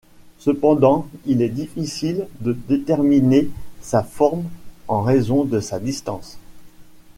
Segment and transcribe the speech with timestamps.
[0.39, 3.49] Cependant, il est difficile de déterminer
[3.81, 4.45] sa forme
[4.87, 6.39] en raison de sa distance.